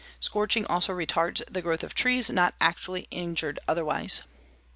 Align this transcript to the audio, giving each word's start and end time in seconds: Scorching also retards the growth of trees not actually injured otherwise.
Scorching 0.19 0.65
also 0.65 0.93
retards 0.95 1.43
the 1.47 1.61
growth 1.61 1.83
of 1.83 1.93
trees 1.93 2.31
not 2.31 2.55
actually 2.59 3.05
injured 3.11 3.59
otherwise. 3.67 4.23